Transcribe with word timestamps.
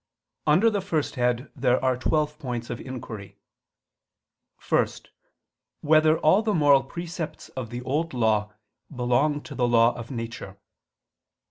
Under 0.47 0.71
the 0.71 0.81
first 0.81 1.13
head 1.13 1.51
there 1.55 1.79
are 1.85 1.95
twelve 1.95 2.39
points 2.39 2.71
of 2.71 2.81
inquiry: 2.81 3.37
(1) 4.67 4.87
Whether 5.81 6.17
all 6.17 6.41
the 6.41 6.55
moral 6.55 6.81
precepts 6.81 7.49
of 7.49 7.69
the 7.69 7.83
Old 7.83 8.11
Law 8.15 8.51
belong 8.89 9.41
to 9.43 9.53
the 9.53 9.67
law 9.67 9.93
of 9.95 10.09
nature? 10.09 10.57